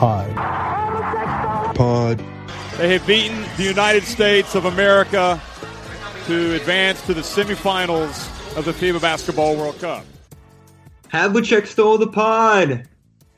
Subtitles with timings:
[0.00, 0.34] Pod.
[1.76, 2.24] Pod.
[2.78, 5.40] They have beaten the United States of America
[6.26, 10.06] to advance to the semifinals of the FIBA Basketball World Cup.
[11.12, 12.88] Havlicek stole the pod,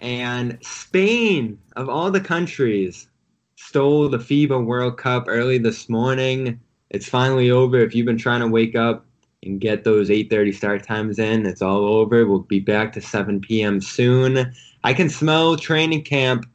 [0.01, 3.09] and Spain, of all the countries,
[3.57, 6.61] stole the FIBA World Cup early this morning.
[6.91, 7.79] It's finally over.
[7.79, 9.07] If you've been trying to wake up
[9.43, 12.27] and get those 8:30 start times in, it's all over.
[12.27, 13.81] We'll be back to 7 p.m.
[13.81, 14.53] soon.
[14.85, 16.47] I can smell training camp.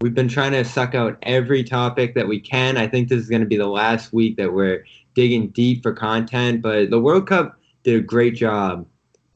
[0.00, 2.76] We've been trying to suck out every topic that we can.
[2.76, 5.92] I think this is going to be the last week that we're digging deep for
[5.92, 8.86] content, but the World Cup did a great job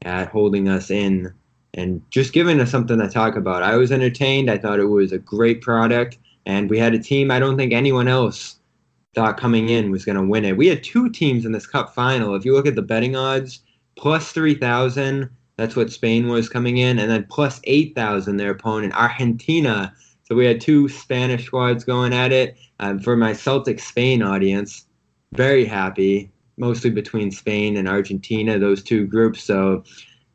[0.03, 1.33] at holding us in
[1.73, 3.63] and just giving us something to talk about.
[3.63, 4.49] I was entertained.
[4.49, 7.73] I thought it was a great product, and we had a team I don't think
[7.73, 8.57] anyone else
[9.15, 10.57] thought coming in was going to win it.
[10.57, 12.35] We had two teams in this cup final.
[12.35, 13.61] If you look at the betting odds,
[13.95, 19.93] plus 3,000, that's what Spain was coming in, and then plus 8,000 their opponent, Argentina.
[20.23, 22.57] So we had two Spanish squads going at it.
[22.79, 24.85] Um, for my Celtic Spain audience,
[25.33, 29.43] very happy, mostly between Spain and Argentina, those two groups.
[29.43, 29.83] So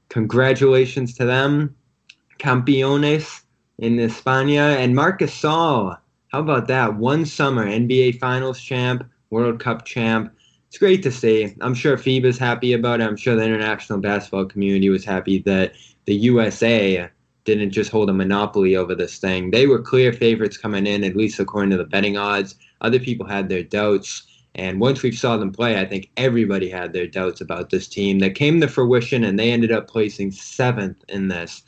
[0.09, 1.75] congratulations to them.
[2.39, 3.43] Campeones
[3.79, 4.77] in España.
[4.77, 5.99] And Marcus Gasol,
[6.29, 6.97] how about that?
[6.97, 10.33] One summer NBA Finals champ, World Cup champ.
[10.73, 11.55] It's great to see.
[11.61, 13.05] I'm sure FIBA's happy about it.
[13.05, 15.75] I'm sure the international basketball community was happy that
[16.07, 17.11] the USA
[17.45, 19.51] didn't just hold a monopoly over this thing.
[19.51, 22.55] They were clear favorites coming in, at least according to the betting odds.
[22.81, 24.23] Other people had their doubts.
[24.55, 28.21] And once we saw them play, I think everybody had their doubts about this team
[28.21, 31.65] that came to fruition and they ended up placing seventh in this.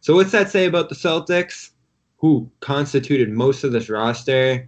[0.00, 1.72] So, what's that say about the Celtics,
[2.16, 4.66] who constituted most of this roster?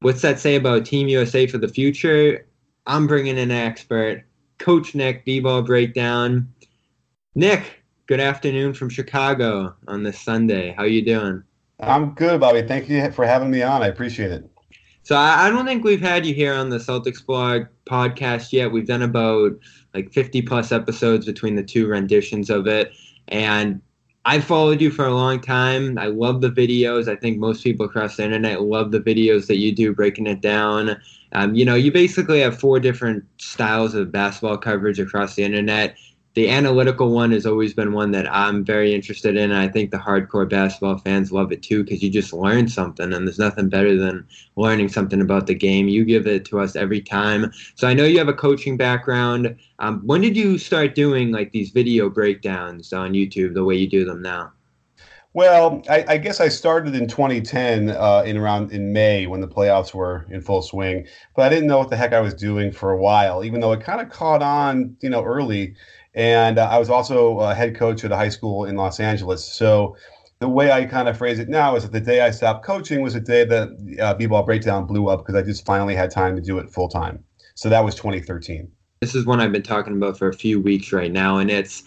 [0.00, 2.46] What's that say about Team USA for the future?
[2.86, 4.24] I'm bringing in an expert,
[4.58, 6.52] Coach Nick, B-ball breakdown.
[7.34, 10.74] Nick, good afternoon from Chicago on this Sunday.
[10.76, 11.42] How are you doing?
[11.80, 12.60] I'm good, Bobby.
[12.62, 13.82] Thank you for having me on.
[13.82, 14.50] I appreciate it.
[15.02, 18.70] So I, I don't think we've had you here on the Celtics blog podcast yet.
[18.70, 19.52] We've done about
[19.94, 22.92] like 50 plus episodes between the two renditions of it,
[23.28, 23.80] and
[24.26, 25.98] I followed you for a long time.
[25.98, 27.08] I love the videos.
[27.08, 30.40] I think most people across the internet love the videos that you do breaking it
[30.40, 30.96] down.
[31.32, 35.98] Um, you know, you basically have four different styles of basketball coverage across the internet
[36.34, 39.52] the analytical one has always been one that I'm very interested in.
[39.52, 43.26] I think the hardcore basketball fans love it too because you just learn something, and
[43.26, 45.88] there's nothing better than learning something about the game.
[45.88, 47.52] You give it to us every time.
[47.76, 49.56] So I know you have a coaching background.
[49.78, 53.88] Um, when did you start doing like these video breakdowns on YouTube the way you
[53.88, 54.52] do them now?
[55.34, 59.48] Well, I, I guess I started in 2010 uh, in around in May when the
[59.48, 62.70] playoffs were in full swing, but I didn't know what the heck I was doing
[62.70, 63.42] for a while.
[63.42, 65.74] Even though it kind of caught on, you know, early
[66.14, 69.44] and uh, I was also a head coach at a high school in Los Angeles.
[69.44, 69.96] So
[70.40, 73.02] the way I kind of phrase it now is that the day I stopped coaching
[73.02, 76.36] was the day that uh, B-ball breakdown blew up because I just finally had time
[76.36, 77.24] to do it full time.
[77.54, 78.70] So that was 2013.
[79.00, 81.82] This is one I've been talking about for a few weeks right now, and it's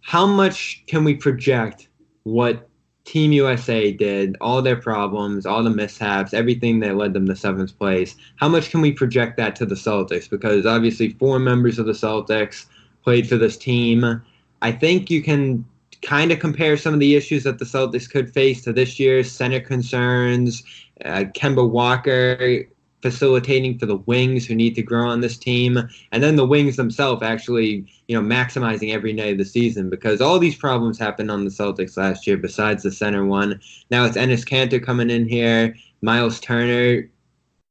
[0.00, 1.88] how much can we project
[2.24, 2.68] what
[3.04, 7.76] Team USA did, all their problems, all the mishaps, everything that led them to seventh
[7.78, 8.14] place.
[8.36, 10.30] How much can we project that to the Celtics?
[10.30, 12.66] Because obviously, four members of the Celtics
[13.02, 14.22] played for this team.
[14.60, 15.64] I think you can
[16.02, 19.30] kind of compare some of the issues that the Celtics could face to this year's
[19.30, 20.62] center concerns,
[21.04, 22.64] uh, Kemba Walker
[23.02, 25.76] facilitating for the wings who need to grow on this team,
[26.12, 30.20] and then the wings themselves actually, you know, maximizing every night of the season because
[30.20, 33.60] all these problems happened on the Celtics last year besides the center one.
[33.90, 37.08] Now it's Enes Kanter coming in here, Myles Turner,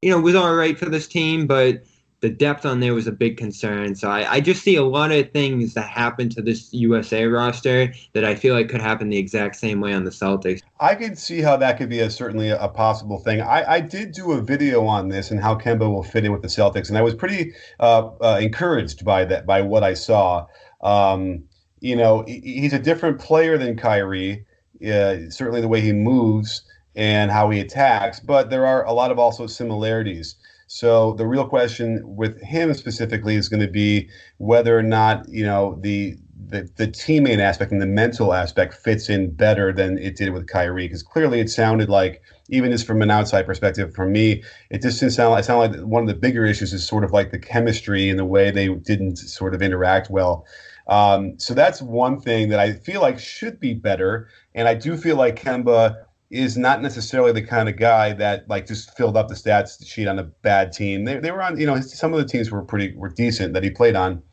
[0.01, 1.83] you know, was all right for this team, but
[2.21, 3.95] the depth on there was a big concern.
[3.95, 7.91] So I, I, just see a lot of things that happen to this USA roster
[8.13, 10.61] that I feel like could happen the exact same way on the Celtics.
[10.79, 13.41] I could see how that could be a certainly a, possible thing.
[13.41, 16.43] I, I, did do a video on this and how Kemba will fit in with
[16.43, 20.45] the Celtics, and I was pretty uh, uh, encouraged by that by what I saw.
[20.81, 21.43] Um,
[21.79, 24.45] you know, he's a different player than Kyrie.
[24.81, 26.63] Uh, certainly the way he moves
[26.95, 30.35] and how he attacks, but there are a lot of also similarities.
[30.73, 35.43] So the real question with him specifically is going to be whether or not you
[35.43, 36.15] know the
[36.47, 40.47] the, the teammate aspect and the mental aspect fits in better than it did with
[40.47, 40.87] Kyrie.
[40.87, 45.01] Because clearly, it sounded like even just from an outside perspective, for me, it just
[45.01, 45.37] didn't sound.
[45.37, 48.17] It sounded like one of the bigger issues is sort of like the chemistry and
[48.17, 50.45] the way they didn't sort of interact well.
[50.87, 54.29] Um, so that's one thing that I feel like should be better.
[54.55, 55.97] And I do feel like Kemba
[56.31, 60.07] is not necessarily the kind of guy that like just filled up the stats sheet
[60.07, 61.03] on a bad team.
[61.03, 63.63] They, they were on, you know, some of the teams were pretty were decent that
[63.63, 64.23] he played on.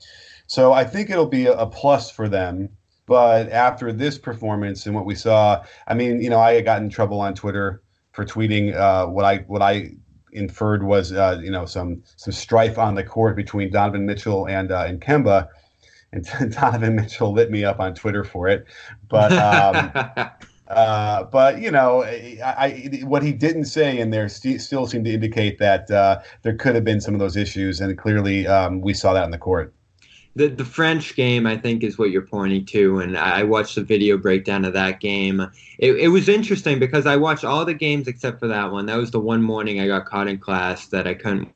[0.47, 2.71] So I think it'll be a, plus for them
[3.07, 6.89] But after this performance and what we saw, I mean, you know, I got in
[6.89, 9.93] trouble on Twitter for tweeting uh, what I what I
[10.33, 14.71] inferred was uh, you know some some strife on the court between Donovan Mitchell and
[14.71, 15.49] uh, and Kemba,
[16.13, 18.67] and Donovan Mitchell lit me up on Twitter for it.
[19.09, 20.31] But um,
[20.69, 25.07] uh, but you know, I, I, what he didn't say in there st- still seemed
[25.07, 28.81] to indicate that uh, there could have been some of those issues, and clearly um,
[28.81, 29.75] we saw that in the court.
[30.37, 33.83] The the French game, I think, is what you're pointing to, and I watched the
[33.83, 35.41] video breakdown of that game.
[35.79, 38.87] It, it was interesting because I watched all the games except for that one.
[38.87, 41.49] That was the one morning I got caught in class that I couldn't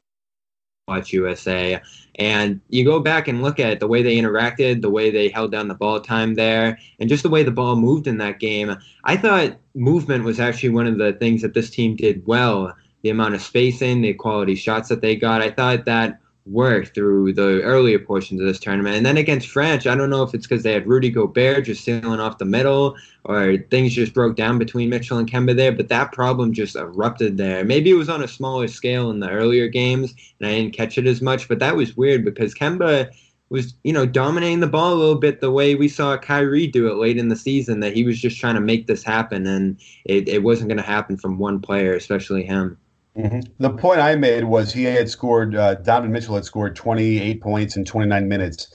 [0.89, 1.81] watch USA.
[2.17, 5.53] And you go back and look at the way they interacted, the way they held
[5.53, 8.77] down the ball time there, and just the way the ball moved in that game.
[9.05, 12.75] I thought movement was actually one of the things that this team did well.
[13.03, 15.41] The amount of spacing, the quality shots that they got.
[15.41, 18.97] I thought that work through the earlier portions of this tournament.
[18.97, 21.85] And then against France, I don't know if it's because they had Rudy Gobert just
[21.85, 25.89] sailing off the middle or things just broke down between Mitchell and Kemba there, but
[25.89, 27.65] that problem just erupted there.
[27.65, 30.99] Maybe it was on a smaller scale in the earlier games and I didn't catch
[30.99, 33.11] it as much, but that was weird because Kemba
[33.49, 36.91] was, you know, dominating the ball a little bit the way we saw Kyrie do
[36.91, 39.79] it late in the season, that he was just trying to make this happen and
[40.07, 42.79] it, it wasn't going to happen from one player, especially him.
[43.17, 43.41] Mm-hmm.
[43.59, 47.77] The point I made was he had scored, uh, Donovan Mitchell had scored 28 points
[47.77, 48.75] in 29 minutes.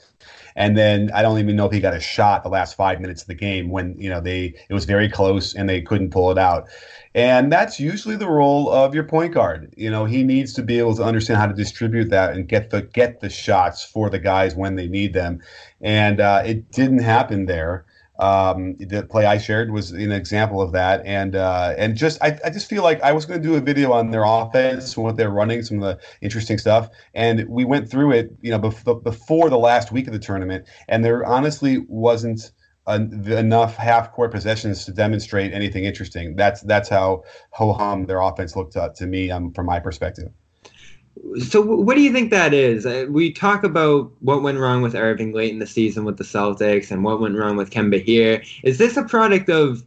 [0.54, 3.22] And then I don't even know if he got a shot the last five minutes
[3.22, 6.30] of the game when, you know, they, it was very close and they couldn't pull
[6.32, 6.68] it out.
[7.14, 9.72] And that's usually the role of your point guard.
[9.76, 12.70] You know, he needs to be able to understand how to distribute that and get
[12.70, 15.40] the, get the shots for the guys when they need them.
[15.80, 17.84] And uh, it didn't happen there.
[18.18, 22.38] Um, the play I shared was an example of that, and uh, and just I,
[22.44, 25.16] I just feel like I was going to do a video on their offense what
[25.16, 29.02] they're running, some of the interesting stuff, and we went through it, you know, bef-
[29.04, 32.50] before the last week of the tournament, and there honestly wasn't
[32.88, 36.36] enough half court possessions to demonstrate anything interesting.
[36.36, 40.32] That's that's how ho hum their offense looked uh, to me um, from my perspective.
[41.40, 42.84] So, what do you think that is?
[43.08, 46.90] We talk about what went wrong with Irving late in the season with the Celtics
[46.90, 48.42] and what went wrong with Kemba here.
[48.62, 49.84] Is this a product of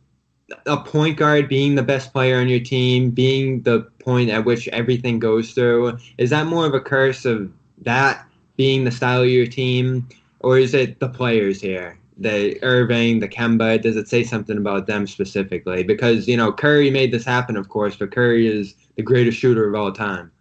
[0.66, 4.68] a point guard being the best player on your team, being the point at which
[4.70, 5.98] everything goes through?
[6.18, 7.52] Is that more of a curse of
[7.84, 8.26] that
[8.58, 10.08] being the style of your team,
[10.42, 11.98] or is it the players here?
[12.18, 15.84] The Irving, the Kemba, does it say something about them specifically?
[15.84, 19.68] Because, you know, Curry made this happen, of course, but Curry is the greatest shooter
[19.68, 20.32] of all time.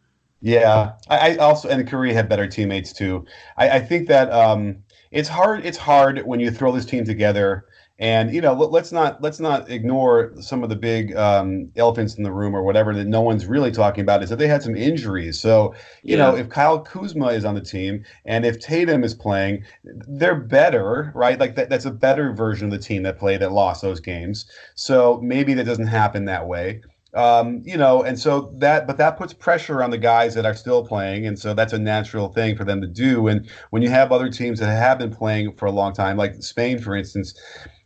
[0.42, 3.26] Yeah, I, I, also and Curry had better teammates too.
[3.58, 4.76] I, I think that um,
[5.10, 5.66] it's hard.
[5.66, 7.66] It's hard when you throw this team together,
[7.98, 12.14] and you know, let, us not let's not ignore some of the big um, elephants
[12.14, 14.22] in the room or whatever that no one's really talking about.
[14.22, 15.38] Is that they had some injuries.
[15.38, 16.30] So you yeah.
[16.30, 21.12] know, if Kyle Kuzma is on the team and if Tatum is playing, they're better,
[21.14, 21.38] right?
[21.38, 24.46] Like that, that's a better version of the team that played that lost those games.
[24.74, 26.80] So maybe that doesn't happen that way.
[27.12, 30.54] Um, you know, and so that, but that puts pressure on the guys that are
[30.54, 33.26] still playing, and so that's a natural thing for them to do.
[33.26, 36.40] And when you have other teams that have been playing for a long time, like
[36.42, 37.34] Spain, for instance,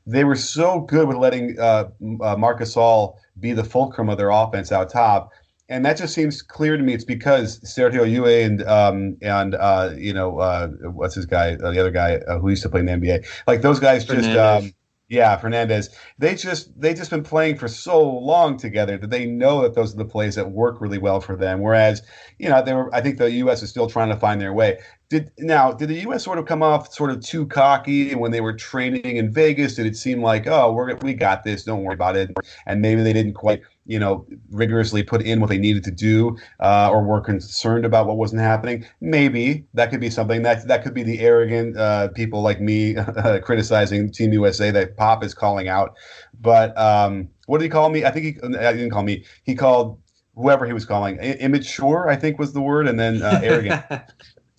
[0.06, 1.88] they were so good with letting uh,
[2.22, 5.30] uh, Marc Gasol be the fulcrum of their offense out top.
[5.70, 6.92] And that just seems clear to me.
[6.92, 11.70] It's because Sergio Llull and um, and uh, you know uh, what's his guy, uh,
[11.70, 14.28] the other guy uh, who used to play in the NBA, like those guys just
[14.36, 14.74] um,
[15.08, 15.90] yeah, Fernandez.
[16.18, 19.92] They just they just been playing for so long together that they know that those
[19.94, 21.60] are the plays that work really well for them.
[21.60, 22.02] Whereas,
[22.38, 24.78] you know, they were I think the US is still trying to find their way.
[25.14, 28.40] Did now did the US sort of come off sort of too cocky when they
[28.40, 29.76] were training in Vegas?
[29.76, 32.32] Did it seem like, oh, we're we got this, don't worry about it?
[32.66, 36.36] And maybe they didn't quite you know, rigorously put in what they needed to do,
[36.60, 38.84] uh, or were concerned about what wasn't happening.
[39.00, 42.96] Maybe that could be something that that could be the arrogant uh, people like me
[42.96, 45.96] uh, criticizing Team USA that Pop is calling out.
[46.40, 48.04] But um, what did he call me?
[48.04, 49.24] I think he, he didn't call me.
[49.44, 50.00] He called
[50.34, 52.08] whoever he was calling immature.
[52.08, 53.84] I think was the word, and then uh, arrogant.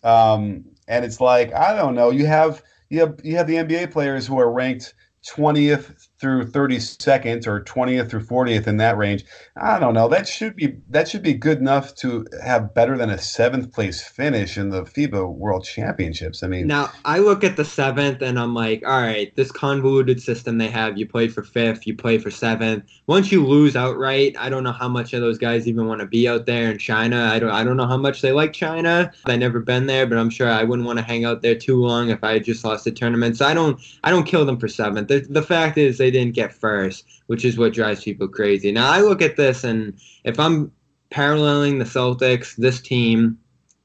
[0.05, 2.11] um, and it's like I don't know.
[2.11, 4.93] You have you have you have the NBA players who are ranked
[5.27, 9.25] 20th through 32nd or 20th through 40th in that range.
[9.57, 10.07] I don't know.
[10.07, 14.01] That should be that should be good enough to have better than a seventh place
[14.01, 16.41] finish in the FIBA World Championships.
[16.41, 20.21] I mean, now I look at the seventh and I'm like, all right, this convoluted
[20.21, 20.97] system they have.
[20.97, 22.85] You play for fifth, you play for seventh.
[23.07, 26.07] Once you lose outright, I don't know how much of those guys even want to
[26.07, 27.29] be out there in China.
[27.31, 29.11] I don't I don't know how much they like China.
[29.25, 31.81] I've never been there, but I'm sure I wouldn't want to hang out there too
[31.81, 33.37] long if I had just lost a tournament.
[33.37, 35.09] So I don't I don't kill them for seventh.
[35.09, 38.71] The, the fact is they didn't get first, which is what drives people crazy.
[38.71, 40.71] Now I look at this, and if I'm
[41.09, 43.39] paralleling the Celtics, this team,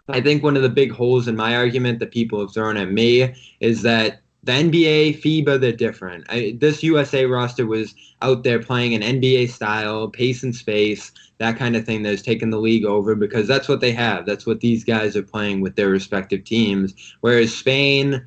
[0.09, 2.91] I think one of the big holes in my argument that people have thrown at
[2.91, 6.27] me is that the NBA, FIBA, they're different.
[6.29, 11.57] I, this USA roster was out there playing an NBA style, pace and space, that
[11.57, 14.27] kind of thing that's taken the league over because that's what they have.
[14.27, 16.95] That's what these guys are playing with their respective teams.
[17.21, 18.27] Whereas Spain,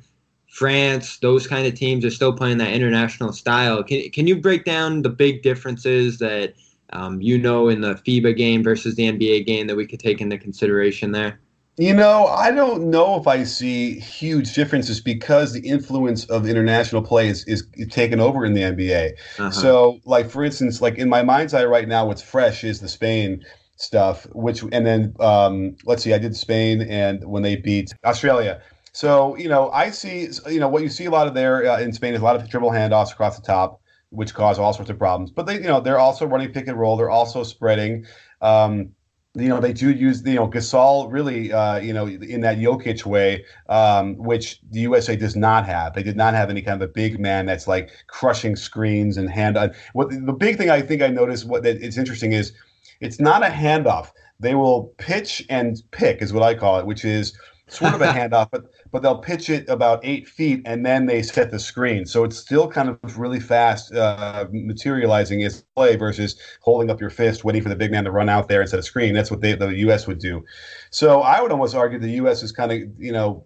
[0.54, 3.82] France, those kind of teams are still playing that international style.
[3.82, 6.54] Can, can you break down the big differences that
[6.90, 10.20] um, you know in the FIBA game versus the NBA game that we could take
[10.20, 11.40] into consideration there?
[11.76, 17.02] You know, I don't know if I see huge differences because the influence of international
[17.02, 19.14] play is, is taken over in the NBA.
[19.40, 19.50] Uh-huh.
[19.50, 22.88] So, like for instance, like in my mind's eye right now, what's fresh is the
[22.88, 23.44] Spain
[23.74, 24.24] stuff.
[24.32, 28.62] Which and then um, let's see, I did Spain and when they beat Australia.
[28.94, 31.80] So you know, I see you know what you see a lot of there uh,
[31.80, 34.88] in Spain is a lot of dribble handoffs across the top, which cause all sorts
[34.88, 35.32] of problems.
[35.32, 36.96] But they you know they're also running pick and roll.
[36.96, 38.06] They're also spreading.
[38.40, 38.90] Um,
[39.36, 43.04] you know, they do use, you know, Gasol really, uh, you know, in that Jokic
[43.04, 45.92] way, um, which the USA does not have.
[45.92, 49.28] They did not have any kind of a big man that's like crushing screens and
[49.28, 49.56] hand.
[49.56, 49.72] On.
[49.92, 52.52] What the big thing I think I noticed, what that it's interesting is,
[53.00, 54.10] it's not a handoff.
[54.38, 57.36] They will pitch and pick, is what I call it, which is
[57.66, 61.20] sort of a handoff, but but they'll pitch it about eight feet and then they
[61.20, 62.06] set the screen.
[62.06, 67.10] So it's still kind of really fast uh, materializing its play versus holding up your
[67.10, 69.12] fist, waiting for the big man to run out there and set a screen.
[69.12, 70.06] That's what they, the U.S.
[70.06, 70.44] would do.
[70.90, 72.44] So I would almost argue the U.S.
[72.44, 73.44] is kind of you know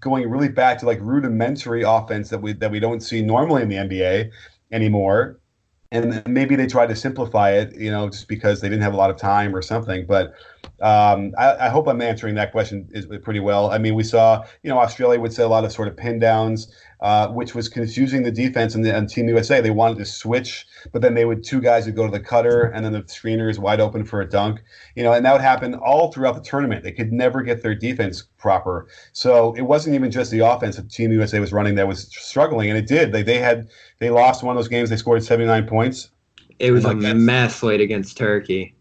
[0.00, 3.70] going really back to like rudimentary offense that we that we don't see normally in
[3.70, 4.30] the NBA
[4.70, 5.40] anymore
[5.92, 8.96] and maybe they tried to simplify it, you know, just because they didn't have a
[8.96, 10.06] lot of time or something.
[10.06, 10.34] But
[10.80, 13.70] um, I, I, hope I'm answering that question is, pretty well.
[13.70, 16.18] I mean, we saw, you know, Australia would say a lot of sort of pin
[16.18, 19.60] downs, uh, which was confusing the defense and, the, and Team USA.
[19.60, 22.64] They wanted to switch, but then they would two guys would go to the cutter,
[22.64, 24.62] and then the screener is wide open for a dunk,
[24.94, 26.82] you know, and that would happen all throughout the tournament.
[26.82, 28.88] They could never get their defense proper.
[29.12, 32.70] So it wasn't even just the offense that Team USA was running that was struggling,
[32.70, 33.12] and it did.
[33.12, 34.88] They they had they lost one of those games.
[34.88, 36.10] They scored 79 points.
[36.58, 38.74] It was a mess late against Turkey.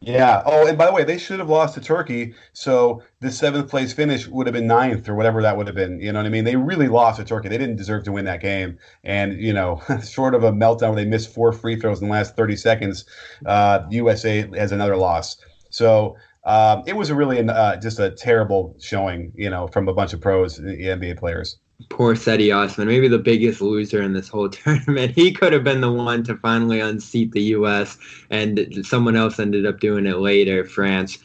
[0.00, 0.42] Yeah.
[0.44, 3.94] Oh, and by the way, they should have lost to Turkey, so the seventh place
[3.94, 5.98] finish would have been ninth or whatever that would have been.
[6.00, 6.44] You know what I mean?
[6.44, 7.48] They really lost to Turkey.
[7.48, 8.78] They didn't deserve to win that game.
[9.04, 12.12] And you know, short of a meltdown where they missed four free throws in the
[12.12, 13.04] last 30 seconds,
[13.46, 15.38] uh, USA has another loss.
[15.70, 19.94] So um, it was a really uh, just a terrible showing, you know, from a
[19.94, 21.58] bunch of pros, NBA players
[21.88, 25.12] poor Cedi Osman, maybe the biggest loser in this whole tournament.
[25.12, 27.98] He could have been the one to finally unseat the U.S.,
[28.30, 31.18] and someone else ended up doing it later, France.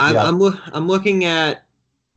[0.00, 0.24] I'm, yeah.
[0.24, 1.66] I'm, lo- I'm looking at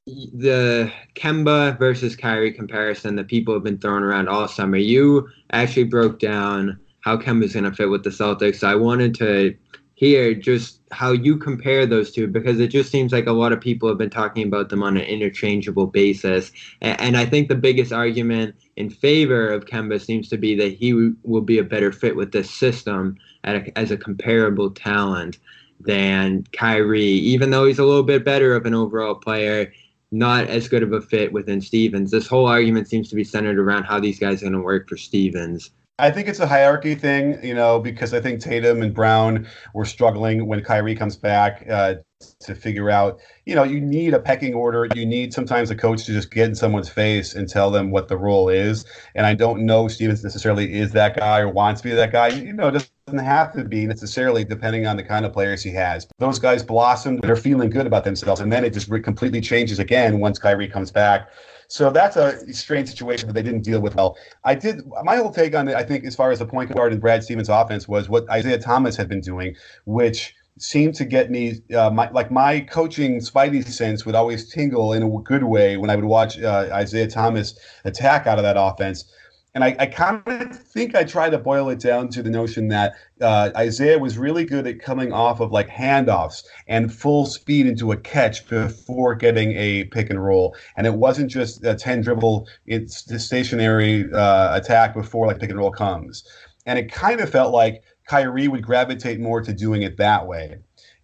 [0.06, 4.78] the Kemba versus Kyrie comparison that people have been throwing around all summer.
[4.78, 8.58] You actually broke down how Kemba's going to fit with the Celtics.
[8.58, 9.56] So I wanted to
[9.98, 13.60] hear just how you compare those two because it just seems like a lot of
[13.60, 16.52] people have been talking about them on an interchangeable basis.
[16.82, 21.14] And, I think the biggest argument in favor of Kemba seems to be that he
[21.24, 25.40] will be a better fit with this system a, as a comparable talent
[25.80, 29.74] than Kyrie, even though he's a little bit better of an overall player.
[30.12, 32.12] Not as good of a fit within Stevens.
[32.12, 34.88] This whole argument seems to be centered around how these guys are going to work
[34.88, 35.72] for Stevens.
[36.00, 39.86] I think it's a hierarchy thing, you know, because I think Tatum and Brown were
[39.86, 41.96] struggling when Kyrie comes back uh,
[42.42, 44.88] to figure out, you know, you need a pecking order.
[44.94, 48.10] You need sometimes a coach to just get in someone's face and tell them what
[48.10, 48.86] the role is.
[49.16, 52.28] And I don't know Stevens necessarily is that guy or wants to be that guy.
[52.28, 56.08] You know, doesn't have to be necessarily depending on the kind of players he has.
[56.20, 57.18] Those guys blossom.
[57.18, 58.40] They're feeling good about themselves.
[58.40, 61.30] And then it just completely changes again once Kyrie comes back.
[61.70, 64.18] So that's a strange situation that they didn't deal with well.
[64.44, 65.76] I did my whole take on it.
[65.76, 68.58] I think as far as the point guard and Brad Stevens' offense was what Isaiah
[68.58, 69.56] Thomas had been doing,
[69.86, 74.94] which seemed to get me uh, my, like my coaching spidey sense would always tingle
[74.94, 78.56] in a good way when I would watch uh, Isaiah Thomas attack out of that
[78.58, 79.06] offense
[79.58, 82.68] and I, I kind of think I try to boil it down to the notion
[82.68, 87.66] that uh, Isaiah was really good at coming off of like handoffs and full speed
[87.66, 90.56] into a catch before getting a pick and roll.
[90.76, 95.50] And it wasn't just a 10 dribble, it's the stationary uh, attack before like pick
[95.50, 96.24] and roll comes.
[96.68, 100.60] And it kind of felt like Kyrie would gravitate more to doing it that way.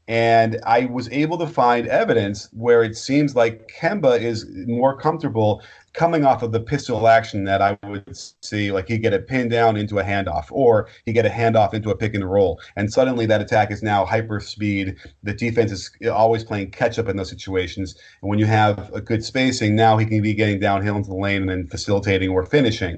[0.07, 5.63] And I was able to find evidence where it seems like Kemba is more comfortable
[5.94, 9.48] coming off of the pistol action that I would see, like he get a pin
[9.48, 12.92] down into a handoff, or he get a handoff into a pick and roll, and
[12.92, 14.96] suddenly that attack is now hyper speed.
[15.24, 19.02] The defense is always playing catch up in those situations, and when you have a
[19.02, 22.46] good spacing, now he can be getting downhill into the lane and then facilitating or
[22.46, 22.98] finishing.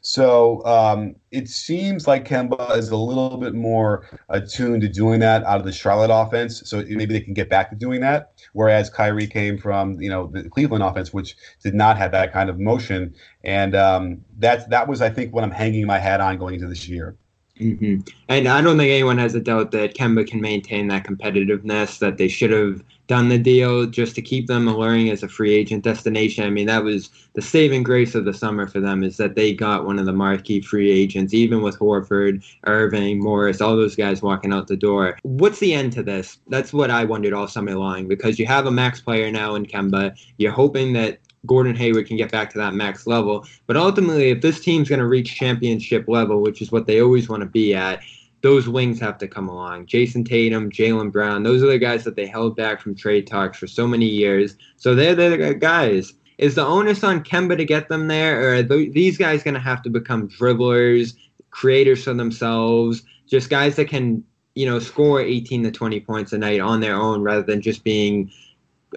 [0.00, 5.44] So um, it seems like Kemba is a little bit more attuned to doing that
[5.44, 6.62] out of the Charlotte offense.
[6.66, 8.32] So maybe they can get back to doing that.
[8.58, 12.50] Whereas Kyrie came from you know the Cleveland offense, which did not have that kind
[12.50, 16.38] of motion, and um, that that was I think what I'm hanging my hat on
[16.38, 17.16] going into this year.
[17.58, 18.00] Mm-hmm.
[18.28, 21.98] And I don't think anyone has a doubt that Kemba can maintain that competitiveness.
[21.98, 25.54] That they should have done the deal just to keep them alluring as a free
[25.54, 26.44] agent destination.
[26.44, 29.54] I mean, that was the saving grace of the summer for them is that they
[29.54, 34.22] got one of the marquee free agents, even with Horford, Irving, Morris, all those guys
[34.22, 35.18] walking out the door.
[35.22, 36.38] What's the end to this?
[36.48, 39.64] That's what I wondered all summer long because you have a max player now in
[39.64, 40.14] Kemba.
[40.36, 43.46] You're hoping that Gordon Hayward can get back to that max level.
[43.66, 47.28] But ultimately, if this team's going to reach championship level, which is what they always
[47.28, 48.00] want to be at,
[48.40, 49.86] those wings have to come along.
[49.86, 53.58] Jayson Tatum, Jaylen Brown, those are the guys that they held back from trade talks
[53.58, 54.56] for so many years.
[54.76, 56.14] So they're the guys.
[56.38, 59.60] Is the onus on Kemba to get them there, or are these guys going to
[59.60, 61.16] have to become dribblers,
[61.50, 64.22] creators for themselves, just guys that can,
[64.54, 67.82] you know, score 18 to 20 points a night on their own rather than just
[67.82, 68.30] being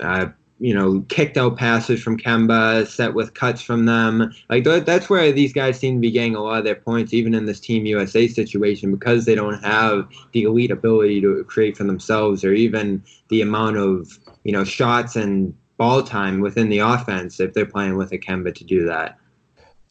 [0.01, 0.27] uh,
[0.61, 4.31] you know, kicked out passes from Kemba, set with cuts from them.
[4.47, 7.33] Like that's where these guys seem to be getting a lot of their points, even
[7.33, 11.83] in this Team USA situation, because they don't have the elite ability to create for
[11.83, 17.39] themselves, or even the amount of you know shots and ball time within the offense
[17.39, 19.17] if they're playing with a Kemba to do that.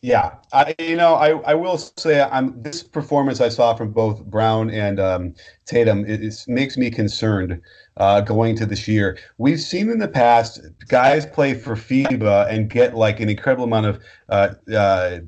[0.03, 4.25] Yeah, I you know I, I will say I'm this performance I saw from both
[4.25, 5.35] Brown and um,
[5.67, 7.61] Tatum it, it makes me concerned
[7.99, 9.19] uh, going to this year.
[9.37, 13.87] We've seen in the past guys play for FIBA and get like an incredible amount
[13.87, 15.19] of, uh, uh,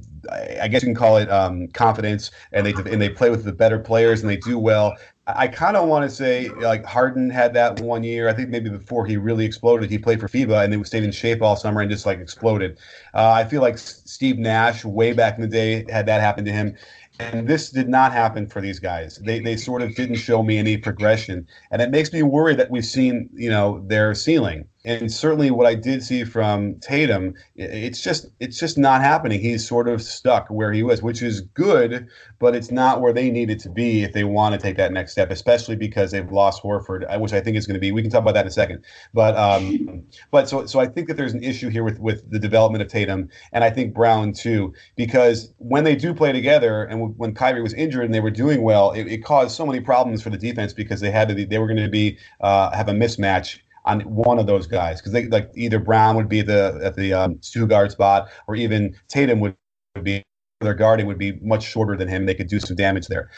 [0.62, 3.52] I guess you can call it um, confidence, and they and they play with the
[3.52, 4.96] better players and they do well.
[5.26, 8.28] I kind of want to say like Harden had that one year.
[8.28, 11.12] I think maybe before he really exploded, he played for FIBA and they stayed in
[11.12, 12.78] shape all summer and just like exploded.
[13.14, 16.52] Uh, I feel like Steve Nash way back in the day had that happen to
[16.52, 16.76] him.
[17.20, 19.18] And this did not happen for these guys.
[19.18, 21.46] They, they sort of didn't show me any progression.
[21.70, 25.66] And it makes me worry that we've seen, you know, their ceiling and certainly what
[25.66, 29.40] I did see from Tatum, it's just it's just not happening.
[29.40, 32.08] He's sort of stuck where he was, which is good,
[32.40, 35.12] but it's not where they needed to be if they want to take that next
[35.12, 37.92] step, especially because they've lost Horford, uh, which I think is going to be.
[37.92, 41.06] We can talk about that in a second, but um, but so so I think
[41.08, 44.32] that there's an issue here with with the development of Tatum, and I think Brown
[44.32, 48.30] too, because when they do play together, and when Kyrie was injured and they were
[48.30, 51.34] doing well, it, it caused so many problems for the defense because they had to
[51.36, 55.00] be, they were going to be uh, have a mismatch on one of those guys
[55.00, 58.54] because they like either Brown would be the at the um, two guard spot or
[58.54, 59.56] even Tatum would,
[60.02, 60.22] be
[60.60, 62.24] their guarding would be much shorter than him.
[62.24, 63.30] They could do some damage there.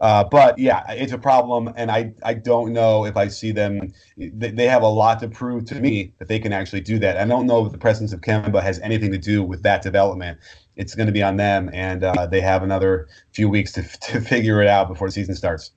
[0.00, 3.92] Uh, but yeah, it's a problem, and I, I don't know if I see them.
[4.16, 7.16] They, they have a lot to prove to me that they can actually do that.
[7.16, 10.38] I don't know if the presence of Kemba has anything to do with that development.
[10.76, 14.20] It's going to be on them, and uh, they have another few weeks to, to
[14.20, 15.70] figure it out before the season starts.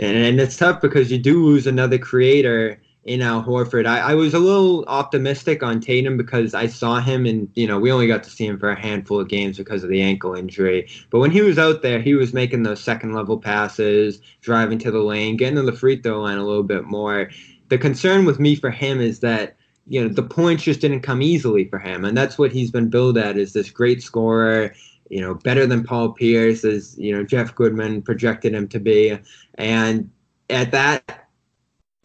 [0.00, 3.86] And it's tough because you do lose another creator in Al Horford.
[3.86, 7.78] I, I, was a little optimistic on Tatum because I saw him and you know
[7.78, 10.34] we only got to see him for a handful of games because of the ankle
[10.34, 10.88] injury.
[11.10, 14.90] But when he was out there, he was making those second level passes, driving to
[14.90, 17.30] the lane, getting to the free throw line a little bit more.
[17.68, 21.20] The concern with me for him is that you know the points just didn't come
[21.20, 24.74] easily for him, and that's what he's been billed at is this great scorer.
[25.10, 29.18] You know, better than Paul Pierce, as you know Jeff Goodman projected him to be,
[29.56, 30.10] and
[30.48, 31.23] at that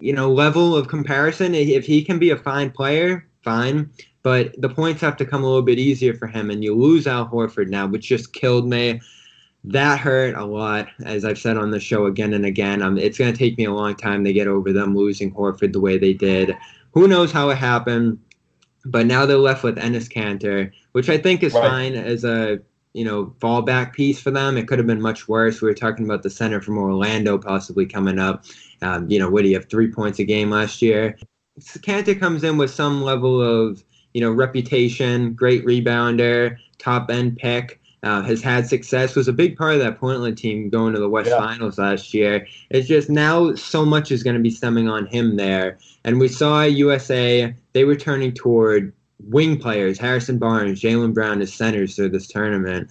[0.01, 1.55] you know, level of comparison.
[1.55, 3.89] If he can be a fine player, fine.
[4.21, 7.07] But the points have to come a little bit easier for him, and you lose
[7.07, 8.99] Al Horford now, which just killed me.
[9.63, 12.81] That hurt a lot, as I've said on the show again and again.
[12.81, 15.73] Um, it's going to take me a long time to get over them losing Horford
[15.73, 16.55] the way they did.
[16.93, 18.19] Who knows how it happened?
[18.85, 21.67] But now they're left with Enes Kanter, which I think is right.
[21.67, 22.59] fine as a
[22.93, 24.57] you know fallback piece for them.
[24.57, 25.61] It could have been much worse.
[25.61, 28.45] We were talking about the center from Orlando possibly coming up.
[28.81, 31.17] Um, you know, what do you have three points a game last year?
[31.59, 37.77] Kanter comes in with some level of you know reputation, great rebounder, top end pick.
[38.01, 39.13] Uh, has had success.
[39.13, 41.37] Was a big part of that Portland team going to the West yeah.
[41.37, 42.47] Finals last year.
[42.69, 46.29] It's just now so much is going to be stemming on him there, and we
[46.29, 52.09] saw USA they were turning toward wing players, Harrison Barnes, Jaylen Brown as centers through
[52.09, 52.89] this tournament,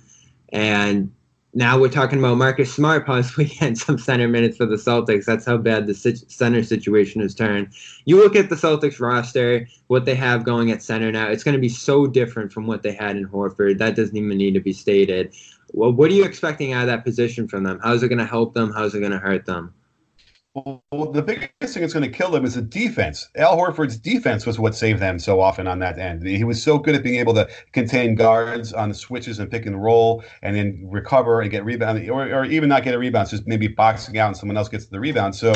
[0.50, 1.10] and
[1.54, 5.24] now we're talking about Marcus Smart possibly getting some center minutes for the Celtics.
[5.24, 7.68] That's how bad the center situation has turned.
[8.04, 11.56] You look at the Celtics roster, what they have going at center now, it's going
[11.56, 13.78] to be so different from what they had in Horford.
[13.78, 15.34] That doesn't even need to be stated.
[15.72, 17.80] Well, what are you expecting out of that position from them?
[17.82, 18.72] How's it going to help them?
[18.72, 19.74] How's it going to hurt them?
[20.90, 23.28] Well, the biggest thing that's going to kill them is the defense.
[23.36, 26.26] Al Horford's defense was what saved them so often on that end.
[26.26, 29.66] He was so good at being able to contain guards on the switches and pick
[29.66, 33.28] and roll, and then recover and get rebound, or, or even not get a rebound,
[33.28, 35.36] just maybe boxing out and someone else gets the rebound.
[35.36, 35.52] So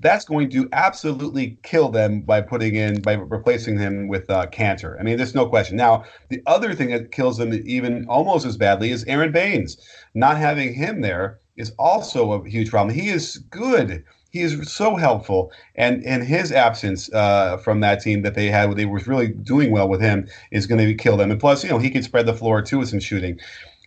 [0.00, 4.98] that's going to absolutely kill them by putting in by replacing him with uh, Kanter.
[4.98, 5.76] I mean, there's no question.
[5.76, 9.76] Now, the other thing that kills them even almost as badly is Aron Baynes.
[10.14, 12.94] Not having him there is also a huge problem.
[12.94, 14.04] He is good
[14.36, 18.76] he is so helpful, and and his absence uh, from that team that they had,
[18.76, 21.30] they were really doing well with him, is going to kill them.
[21.30, 23.40] And plus, you know, he can spread the floor too with some shooting.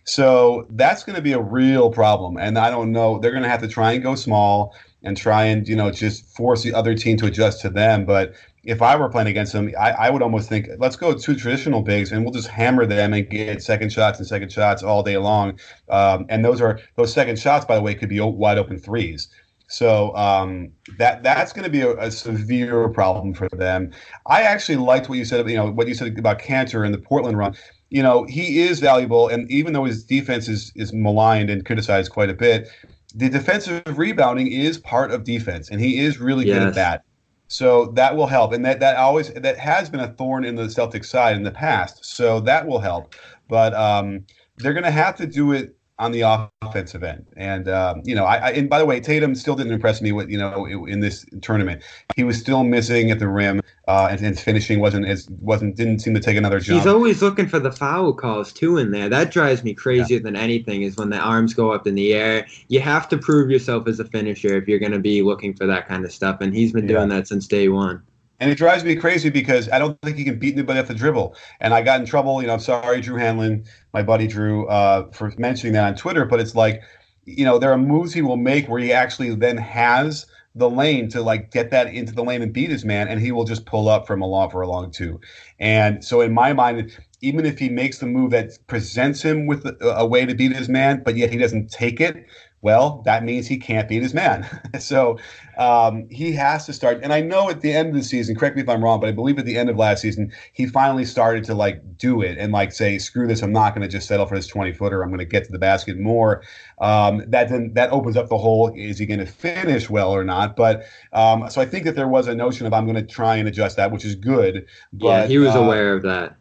[0.04, 2.36] So that's going to be a real problem.
[2.36, 5.44] And I don't know, they're going to have to try and go small and try
[5.44, 8.04] and you know just force the other team to adjust to them.
[8.04, 8.34] But
[8.64, 11.80] if I were playing against them, I, I, would almost think, let's go two traditional
[11.80, 15.16] bigs and we'll just hammer them and get second shots and second shots all day
[15.16, 15.58] long.
[15.88, 19.28] Um, and those are those second shots, by the way, could be wide open threes.
[19.70, 23.92] So um, that that's going to be a, a, severe problem for them.
[24.26, 25.48] I actually liked what you said.
[25.48, 27.54] You know what you said about Kanter and the Portland run.
[27.88, 32.10] You know he is valuable, and even though his defense is is maligned and criticized
[32.10, 32.68] quite a bit,
[33.14, 36.58] the defensive rebounding is part of defense, and he is really yes.
[36.58, 37.04] good at that.
[37.46, 40.64] So that will help, and that that always that has been a thorn in the
[40.64, 42.04] Celtics side in the past.
[42.04, 43.14] So that will help,
[43.48, 46.22] but um, they're going to have to do it on the
[46.62, 47.26] offensive end.
[47.36, 50.12] And um, you know, I, I, and by the way, Tatum still didn't impress me
[50.12, 51.82] with you know in this tournament.
[52.16, 56.00] He was still missing at the rim, uh, and, and finishing wasn't as wasn't didn't
[56.00, 56.80] seem to take another jump.
[56.80, 59.08] He's always looking for the foul calls too in there.
[59.10, 60.22] That drives me crazier yeah.
[60.22, 60.82] than anything.
[60.82, 62.46] Is when the arms go up in the air.
[62.68, 65.66] You have to prove yourself as a finisher if you're going to be looking for
[65.66, 66.40] that kind of stuff.
[66.40, 67.18] And he's been doing yeah.
[67.18, 68.02] that since day one.
[68.40, 70.94] And it drives me crazy because I don't think he can beat anybody at the
[70.94, 71.36] dribble.
[71.60, 72.40] And I got in trouble.
[72.40, 76.24] You know, I'm sorry, Drew Hanlon, my buddy Drew, uh, for mentioning that on Twitter.
[76.24, 76.82] But it's like,
[77.26, 81.08] you know, there are moves he will make where he actually then has the lane
[81.08, 83.66] to like get that into the lane and beat his man, and he will just
[83.66, 85.20] pull up from a long for a long two.
[85.60, 89.64] And so in my mind, even if he makes the move that presents him with
[89.66, 92.26] a, a way to beat his man, but yet he doesn't take it,
[92.62, 94.46] well, that means he can't beat his man.
[94.78, 95.18] so
[95.56, 97.00] um, he has to start.
[97.02, 99.08] And I know at the end of the season, correct me if I'm wrong, but
[99.08, 102.36] I believe at the end of last season, he finally started to like do it
[102.36, 105.02] and like say, screw this, I'm not going to just settle for this 20 footer.
[105.02, 106.42] I'm going to get to the basket more.
[106.80, 110.24] Um, that then that opens up the whole is he going to finish well or
[110.24, 110.54] not?
[110.54, 113.36] But um, so I think that there was a notion of I'm going to try
[113.36, 114.66] and adjust that, which is good.
[114.92, 116.36] But, yeah, he was uh, aware of that.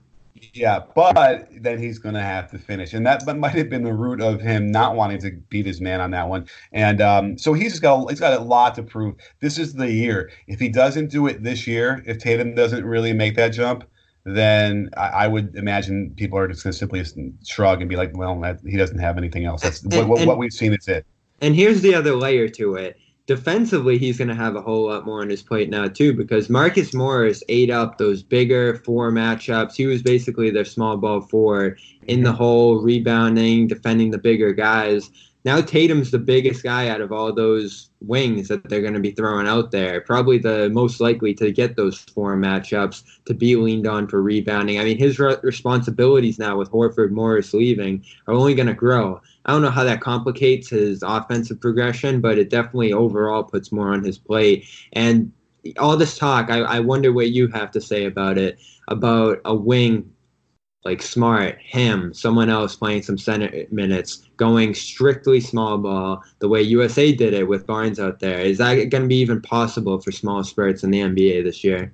[0.53, 3.93] Yeah, but then he's going to have to finish, and that might have been the
[3.93, 6.47] root of him not wanting to beat his man on that one.
[6.71, 9.15] And um, so he's got he's got a lot to prove.
[9.41, 10.31] This is the year.
[10.47, 13.83] If he doesn't do it this year, if Tatum doesn't really make that jump,
[14.25, 17.03] then I, I would imagine people are just going to simply
[17.45, 19.61] shrug and be like, "Well, that, he doesn't have anything else.
[19.61, 20.73] That's and, what, and, what we've seen.
[20.73, 21.05] Is it."
[21.41, 22.97] And here's the other layer to it
[23.29, 26.49] defensively, he's going to have a whole lot more on his plate now too, because
[26.49, 29.75] Marcus Morris ate up those bigger four matchups.
[29.75, 32.37] He was basically their small ball four in the mhm.
[32.37, 35.11] hole, rebounding, defending the bigger guys.
[35.45, 39.11] Now Tatum's the biggest guy out of all those wings that they're going to be
[39.11, 40.01] throwing out there.
[40.01, 44.79] Probably the most likely to get those four matchups to be leaned on for rebounding.
[44.79, 49.21] I mean, his re- responsibilities now with Horford Morris leaving are only going to grow.
[49.45, 53.93] I don't know how that complicates his offensive progression, but it definitely overall puts more
[53.93, 54.65] on his plate.
[54.93, 55.31] And
[55.77, 59.55] all this talk, I, I wonder what you have to say about it, about a
[59.55, 60.11] wing
[60.85, 66.61] like Smart, him, someone else playing some center minutes, going strictly small ball the way
[66.61, 68.39] USA did it with Barnes out there.
[68.39, 71.93] Is that going to be even possible for small spurts in the NBA this year?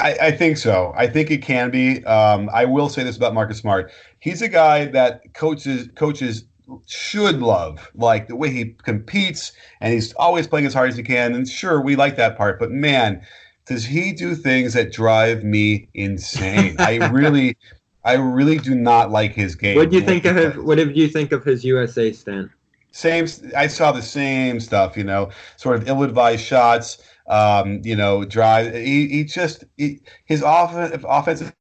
[0.00, 0.92] I, I, think so.
[0.96, 2.04] I think it can be.
[2.04, 3.92] Um, I will say this about Marcus Smart.
[4.18, 6.44] He's a guy that coaches coaches
[6.86, 11.02] should love, like the way he competes, and he's always playing as hard as he
[11.02, 11.34] can.
[11.34, 13.24] And sure, we like that part, but man,
[13.66, 16.76] does he do things that drive me insane?
[16.78, 17.56] I really,
[18.04, 19.76] I really do not like his game.
[19.76, 20.56] What do you think of his?
[20.56, 22.50] What did you think of his USA stint?
[22.92, 23.26] Same.
[23.54, 24.96] I saw the same stuff.
[24.96, 28.74] You know, sort of ill-advised shots um, you know, drive.
[28.74, 30.72] He, he just he, his off,
[31.04, 31.54] offensive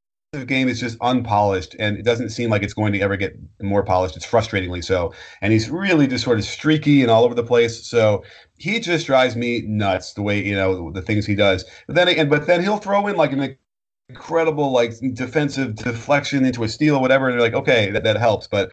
[0.45, 3.83] game is just unpolished, and it doesn't seem like it's going to ever get more
[3.83, 4.15] polished.
[4.15, 7.85] It's frustratingly so, and he's really just sort of streaky and all over the place.
[7.87, 8.23] So
[8.57, 11.65] he just drives me nuts the way you know the things he does.
[11.87, 13.57] But then and but then he'll throw in like an
[14.09, 18.17] incredible like defensive deflection into a steal or whatever, and you're like, okay, that, that
[18.17, 18.71] helps, but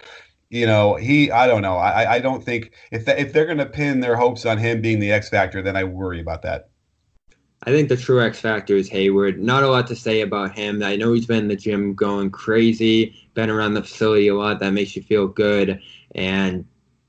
[0.53, 1.79] you know, he, I don't know.
[1.79, 5.01] I, I don't think if, if they're going to pin their hopes on him being
[5.01, 6.69] the X factor, then I worry about that.
[7.65, 9.41] I think the true X factor is Hayward.
[9.41, 10.83] Not a lot to say about him.
[10.83, 14.59] I know he's been in the gym going crazy, been around the facility a lot.
[14.59, 15.81] That makes you feel good.
[16.17, 16.67] And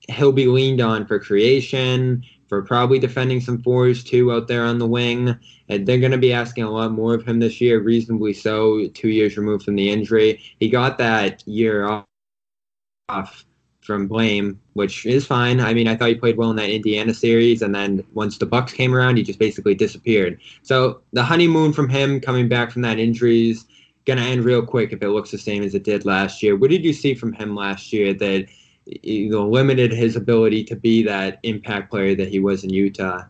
[0.10, 4.78] he'll be leaned on for creation, for probably defending some fours too out there on
[4.78, 5.36] the wing.
[5.70, 8.88] And they're going to be asking a lot more of him this year, reasonably so.
[8.90, 12.06] Two years removed from the injury, he got that year
[13.10, 13.46] off
[13.84, 15.60] from blame, which is fine.
[15.60, 18.46] I mean, I thought he played well in that Indiana series, and then once the
[18.46, 20.40] Bucks came around, he just basically disappeared.
[20.62, 23.66] So the honeymoon from him coming back from that injury is
[24.06, 26.56] gonna end real quick if it looks the same as it did last year.
[26.56, 28.48] What did you see from him last year that
[28.86, 33.24] you know limited his ability to be that impact player that he was in Utah?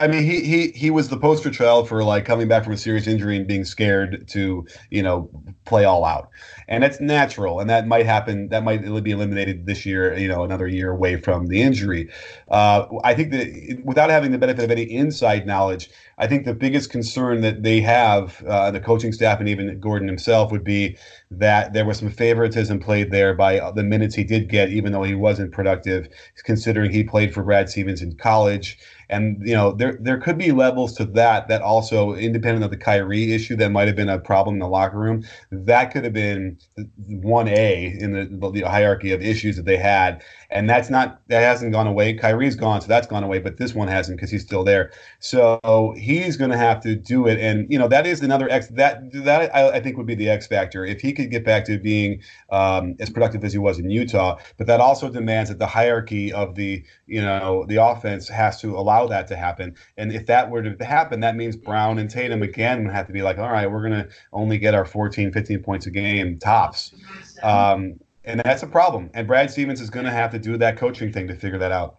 [0.00, 2.78] I mean, he he he was the poster child for like coming back from a
[2.78, 5.28] serious injury and being scared to you know
[5.66, 6.30] play all out,
[6.72, 8.48] and it's natural, and that might happen.
[8.48, 10.16] That might be eliminated this year.
[10.16, 12.08] You know, another year away from the injury.
[12.48, 16.54] Uh, I think that without having the benefit of any inside knowledge, I think the
[16.54, 20.96] biggest concern that they have, uh, the coaching staff and even Gordon himself, would be
[21.30, 25.02] that there was some favoritism played there by the minutes he did get, even though
[25.02, 26.08] he wasn't productive,
[26.44, 28.78] considering he played for Brad Stevens in college
[29.12, 32.76] and you know, there there could be levels to that that also, independent of the
[32.76, 35.24] Kyrie issue, that might have been a problem in the locker room.
[35.50, 36.58] That could have been
[37.06, 40.22] one A in the, the hierarchy of issues that they had,
[40.52, 42.14] and that's not that hasn't gone away.
[42.14, 44.92] Kyrie's gone, so that's gone away, but this one hasn't because he's still there.
[45.18, 48.68] So he's going to have to do it, and you know that is another X
[48.68, 51.64] that that I, I think would be the X factor if he could get back
[51.66, 54.38] to being um, as productive as he was in Utah.
[54.58, 58.76] But that also demands that the hierarchy of the you know the offense has to
[58.76, 62.42] allow that to happen, and if that were to happen, that means Brown and Tatum
[62.42, 65.32] again would have to be like, all right, we're going to only get our 14,
[65.32, 66.94] 15 points a game tops.
[67.42, 69.10] Um, and that's a problem.
[69.14, 71.72] And Brad Stevens is going to have to do that coaching thing to figure that
[71.72, 71.98] out.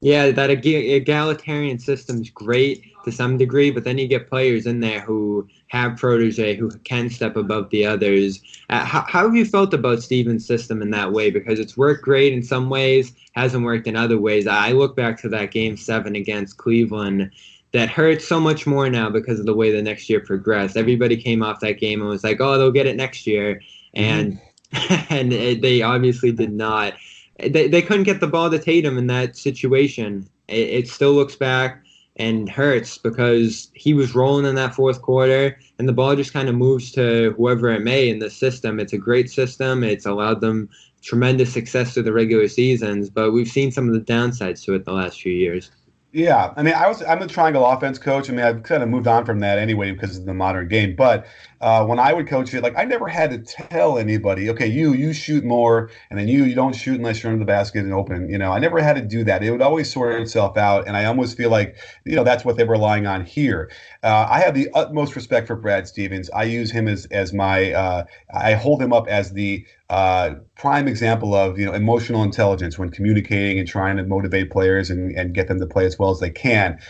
[0.00, 4.80] Yeah, that egalitarian system is great to some degree, but then you get players in
[4.80, 8.42] there who have protege who can step above the others.
[8.68, 11.30] Uh, how, how have you felt about Stevens' system in that way?
[11.30, 14.46] Because it's worked great in some ways, hasn't worked in other ways.
[14.46, 17.30] I look back to that game seven against Cleveland
[17.72, 20.76] that hurts so much more now because of the way the next year progressed.
[20.76, 23.62] Everybody came off that game and was like, "Oh, they'll get it next year,"
[23.94, 24.38] and
[25.10, 26.94] and they obviously did not.
[27.38, 30.28] They, they couldn't get the ball to Tatum in that situation.
[30.48, 31.84] It, it still looks back
[32.16, 36.48] and hurts because he was rolling in that fourth quarter and the ball just kind
[36.48, 38.78] of moves to whoever it may in the system.
[38.78, 39.82] It's a great system.
[39.82, 40.68] It's allowed them
[41.02, 44.84] tremendous success through the regular seasons, but we've seen some of the downsides to it
[44.84, 45.70] the last few years.
[46.16, 48.30] Yeah, I mean, I was I'm a triangle offense coach.
[48.30, 50.94] I mean, I've kind of moved on from that anyway because of the modern game.
[50.94, 51.26] But
[51.60, 54.92] uh, when I would coach it, like I never had to tell anybody, okay, you
[54.92, 57.92] you shoot more, and then you you don't shoot unless you're under the basket and
[57.92, 58.28] open.
[58.30, 59.42] You know, I never had to do that.
[59.42, 61.74] It would always sort itself out, and I almost feel like
[62.04, 63.72] you know that's what they're relying on here.
[64.04, 66.30] Uh, I have the utmost respect for Brad Stevens.
[66.30, 70.88] I use him as as my uh, I hold him up as the uh, prime
[70.88, 75.34] example of you know emotional intelligence when communicating and trying to motivate players and, and
[75.34, 76.80] get them to play as well as they can.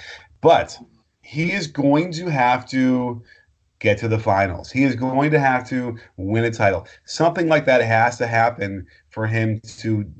[0.40, 0.78] But
[1.20, 3.22] he is going to have to
[3.78, 4.70] get to the finals.
[4.70, 6.86] He is going to have to win a title.
[7.04, 10.10] Something like that has to happen for him to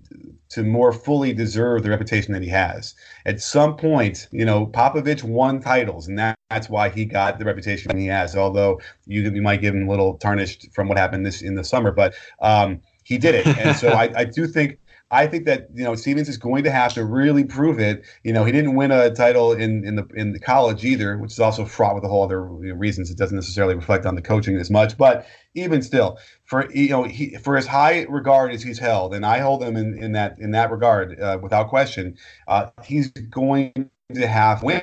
[0.54, 2.94] to more fully deserve the reputation that he has.
[3.26, 7.44] At some point, you know, Popovich won titles, and that, that's why he got the
[7.44, 8.36] reputation he has.
[8.36, 11.64] Although you, you might give him a little tarnished from what happened this in the
[11.64, 13.46] summer, but um, he did it.
[13.46, 14.78] And so I, I do think
[15.14, 18.04] I think that you know Stevens is going to have to really prove it.
[18.24, 21.32] You know, he didn't win a title in in the in the college either, which
[21.32, 23.10] is also fraught with a whole other reasons.
[23.10, 25.24] It doesn't necessarily reflect on the coaching as much, but
[25.54, 29.38] even still, for you know, he for as high regard as he's held, and I
[29.38, 32.16] hold him in in that in that regard uh, without question,
[32.48, 33.72] uh, he's going
[34.14, 34.82] to have win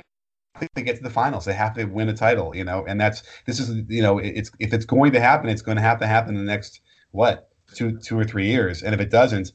[0.75, 1.43] to get to the finals.
[1.43, 4.49] They have to win a title, you know, and that's this is you know it's
[4.59, 6.79] if it's going to happen, it's going to have to happen in the next
[7.11, 9.51] what two two or three years, and if it doesn't,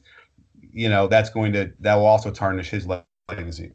[0.77, 2.87] you know that's going to that will also tarnish his
[3.27, 3.71] legacy.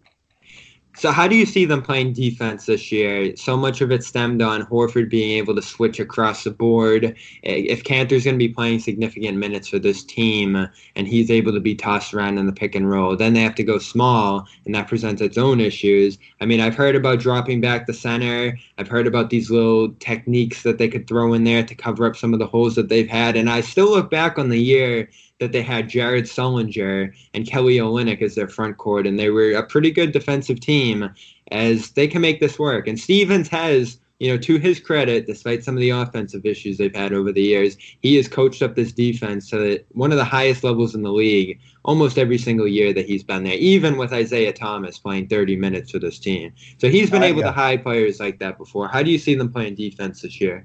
[0.94, 3.34] So, how do you see them playing defense this year?
[3.36, 7.16] So much of it stemmed on Horford being able to switch across the board.
[7.42, 11.60] If Kanter's going to be playing significant minutes for this team and he's able to
[11.60, 14.74] be tossed around in the pick and roll, then they have to go small, and
[14.74, 16.18] that presents its own issues.
[16.42, 18.58] I mean, I've heard about dropping back the center.
[18.76, 22.16] I've heard about these little techniques that they could throw in there to cover up
[22.16, 23.34] some of the holes that they've had.
[23.34, 25.08] And I still look back on the year
[25.42, 29.52] that they had Jared Sullinger and Kelly Olynyk as their front court, and they were
[29.52, 31.11] a pretty good defensive team.
[31.50, 35.64] As they can make this work, and Stevens has, you know, to his credit, despite
[35.64, 38.92] some of the offensive issues they've had over the years, he has coached up this
[38.92, 43.05] defense to one of the highest levels in the league almost every single year that
[43.05, 46.52] he's been there, even with Isaiah Thomas playing 30 minutes for this team.
[46.78, 48.88] So he's been able to hide players like that before.
[48.88, 50.64] How do you see them playing defense this year?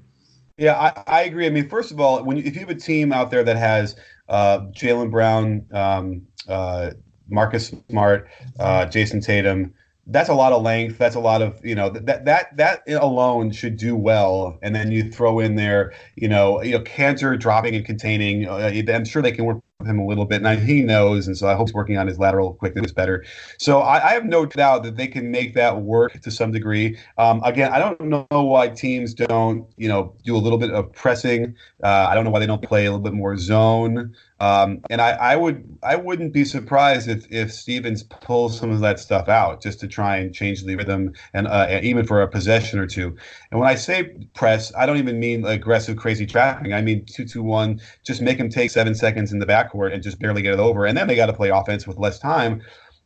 [0.58, 1.46] Yeah, I, I agree.
[1.46, 3.56] I mean, first of all, when you, if you have a team out there that
[3.56, 3.94] has
[4.28, 6.90] uh, Jaylen Brown, um, uh,
[7.28, 9.74] Marcus Smart, uh, Jayson Tatum.
[10.08, 10.98] That's a lot of length.
[10.98, 14.58] That's a lot of you know that that that alone should do well.
[14.62, 18.48] And then you throw in there, you know, you know, Kanter dropping and containing.
[18.48, 21.38] Uh, I'm sure they can work with him a little bit, and he knows, and
[21.38, 23.24] so I hope he's working on his lateral quickness better.
[23.58, 26.98] So I, I, have no doubt that they can make that work to some degree.
[27.16, 30.92] Um, again, I don't know why teams don't, you know, do a little bit of
[30.92, 31.54] pressing.
[31.84, 34.16] Uh, I don't know why they don't play a little bit more zone.
[34.40, 38.78] Um, and I, I would I wouldn't be surprised if if Stevens pulls some of
[38.80, 42.28] that stuff out just to try and change the rhythm and uh, even for a
[42.28, 43.16] possession or two.
[43.50, 46.72] And when I say press, I don't even mean aggressive, crazy trapping.
[46.72, 47.80] I mean two two one.
[48.04, 50.86] Just make him take seven seconds in the backcourt and just barely get it over,
[50.86, 52.62] and then they got to play offense with less time.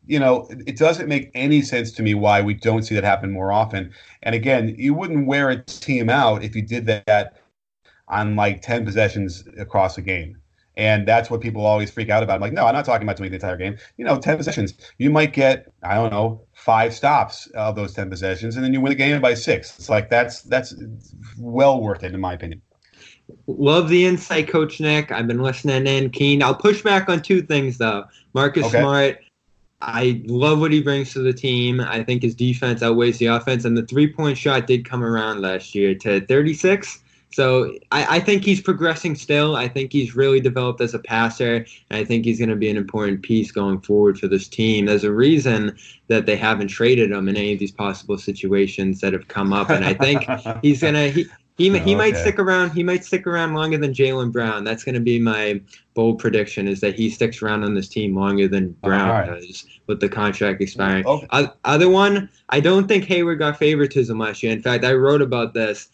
[0.06, 3.30] You know, it doesn't make any sense to me why we don't see that happen
[3.30, 3.92] more often.
[4.22, 7.40] And again, you wouldn't wear a team out if you did that
[8.08, 10.41] on like ten possessions across a game.
[10.76, 12.36] And that's what people always freak out about.
[12.36, 13.76] I'm like, no, I'm not talking about doing the entire game.
[13.98, 14.74] You know, 10 possessions.
[14.98, 18.80] You might get, I don't know, five stops of those 10 possessions, and then you
[18.80, 19.78] win the game by six.
[19.78, 20.74] It's like that's that's
[21.36, 22.62] well worth it, in my opinion.
[23.46, 25.12] Love the insight, Coach Nick.
[25.12, 26.42] I've been listening in keen.
[26.42, 28.04] I'll push back on two things though.
[28.34, 28.80] Marcus okay.
[28.80, 29.18] Smart,
[29.82, 31.80] I love what he brings to the team.
[31.80, 35.40] I think his defense outweighs the offense, and the three point shot did come around
[35.40, 37.00] last year to 36.
[37.32, 39.56] So I, I, think he's progressing still.
[39.56, 42.70] I think he's really developed as a passer, and I think he's going to be
[42.70, 44.86] an important piece going forward for this team.
[44.86, 45.76] There's a reason
[46.08, 49.70] that they haven't traded him in any of these possible situations that have come up,
[49.70, 50.24] and I think
[50.62, 51.26] he's gonna he.
[51.58, 51.94] He, he oh, okay.
[51.94, 52.70] might stick around.
[52.70, 54.64] He might stick around longer than Jaylen Brown.
[54.64, 55.60] That's going to be my
[55.92, 59.26] bold prediction: is that he sticks around on this team longer than Brown right.
[59.26, 61.04] does with the contract expiring.
[61.06, 61.46] Okay.
[61.64, 64.50] Other one, I don't think Hayward got favoritism last year.
[64.50, 65.90] In fact, I wrote about this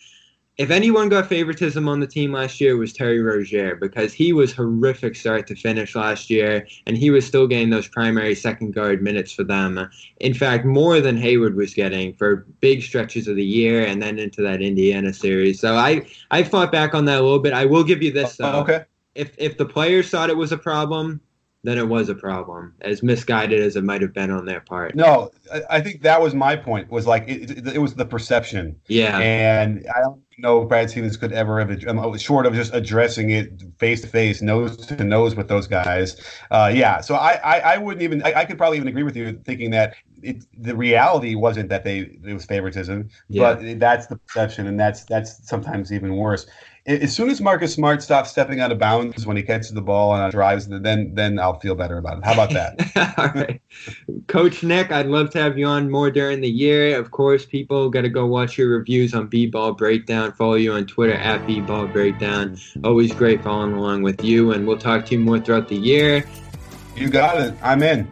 [0.59, 4.33] if anyone got favoritism on the team last year, it was Terry Rozier because he
[4.33, 8.73] was horrific start to finish last year, and he was still getting those primary second
[8.73, 9.88] guard minutes for them.
[10.18, 14.18] In fact, more than Hayward was getting for big stretches of the year, and then
[14.18, 15.61] into that Indiana series.
[15.61, 17.53] So I I fought back on that a little bit.
[17.53, 18.61] I will give you this though.
[18.61, 18.85] okay.
[19.14, 21.21] If if the players thought it was a problem,
[21.64, 24.94] then it was a problem, as misguided as it might have been on their part.
[24.94, 25.31] No,
[25.68, 26.88] I think that was my point.
[26.90, 28.81] Was like it, it, it was the perception.
[28.87, 32.73] Yeah, and I don't know if Brad Stevens could ever have, um, short of just
[32.73, 36.16] addressing it face to face, nose to nose with those guys.
[36.53, 38.23] Uh, yeah, so I, I, I wouldn't even.
[38.23, 41.83] I, I, could probably even agree with you, thinking that it, the reality wasn't that
[41.83, 43.55] they it was favoritism, yeah.
[43.55, 46.47] but that's the perception, and that's that's sometimes even worse
[46.88, 50.14] as soon as Marcus Smart stops stepping out of bounds when he catches the ball
[50.14, 52.24] and drives, then then I'll feel better about it.
[52.24, 53.14] How about that?
[53.18, 53.61] All right,
[54.27, 56.98] Coach Nick, I'd love to have you on more during the year.
[56.98, 60.33] Of course, people got to go watch your reviews on B-Ball Breakdown.
[60.33, 62.57] Follow you on Twitter at B-Ball Breakdown.
[62.83, 66.24] Always great following along with you, and we'll talk to you more throughout the year.
[66.96, 67.55] You got it.
[67.62, 68.11] I'm in.